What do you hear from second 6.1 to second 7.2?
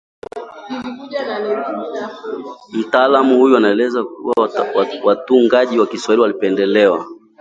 walipendelea